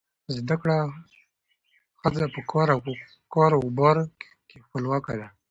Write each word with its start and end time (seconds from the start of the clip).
زده 0.35 0.55
کړه 0.61 0.77
ښځه 1.99 2.25
په 2.33 2.41
کار 2.51 2.67
او 2.75 2.79
کاروبار 3.33 3.97
کې 4.49 4.57
خپلواکه 4.65 5.13
ده. 5.19 5.27